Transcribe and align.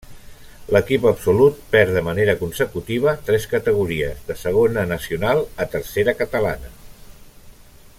L'equip 0.75 1.03
absolut 1.09 1.59
perd 1.75 1.91
de 1.97 2.03
manera 2.07 2.35
consecutiva 2.39 3.13
tres 3.29 3.47
categories: 3.53 4.25
de 4.31 4.41
Segona 4.47 4.89
Nacional 4.95 5.45
a 5.67 5.69
Tercera 5.75 6.21
Catalana. 6.25 6.77